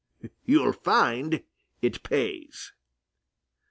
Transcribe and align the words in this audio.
You'll 0.47 0.73
find 0.73 1.43
it 1.83 2.01
pays." 2.01 2.73